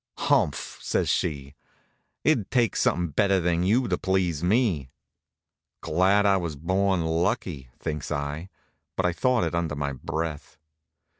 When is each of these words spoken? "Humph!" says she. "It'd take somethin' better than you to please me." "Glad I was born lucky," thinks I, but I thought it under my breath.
"Humph!" 0.17 0.79
says 0.81 1.09
she. 1.09 1.53
"It'd 2.23 2.49
take 2.49 2.75
somethin' 2.75 3.09
better 3.11 3.39
than 3.39 3.61
you 3.61 3.87
to 3.87 3.99
please 3.99 4.43
me." 4.43 4.89
"Glad 5.81 6.25
I 6.25 6.37
was 6.37 6.55
born 6.55 7.05
lucky," 7.05 7.69
thinks 7.77 8.11
I, 8.11 8.49
but 8.97 9.05
I 9.05 9.13
thought 9.13 9.43
it 9.43 9.53
under 9.53 9.75
my 9.75 9.93
breath. 9.93 10.57